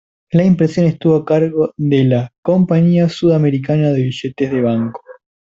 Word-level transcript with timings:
La 0.31 0.43
impresión 0.43 0.87
estuvo 0.87 1.15
a 1.17 1.23
cargo 1.25 1.73
de 1.77 2.03
la 2.05 2.33
"Compañía 2.41 3.07
Sudamericana 3.07 3.89
de 3.91 4.01
Billetes 4.05 4.49
de 4.51 4.59
Banco". 4.59 5.01